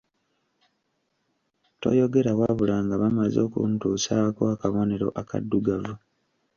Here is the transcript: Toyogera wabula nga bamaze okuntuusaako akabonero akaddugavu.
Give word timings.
Toyogera 1.81 2.31
wabula 2.39 2.75
nga 2.85 2.95
bamaze 3.01 3.37
okuntuusaako 3.47 4.41
akabonero 4.53 5.07
akaddugavu. 5.21 5.93